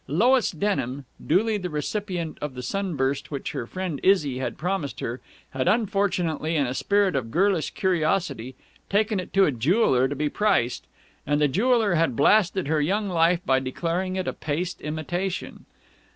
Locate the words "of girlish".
7.15-7.69